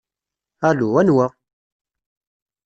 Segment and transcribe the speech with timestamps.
[0.67, 1.25] Alu, anwa?